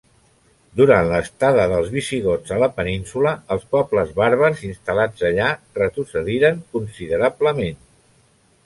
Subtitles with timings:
[0.79, 7.81] Durant l'estada dels visigots a la península, els pobles bàrbars instal·lats allà retrocediren considerablement.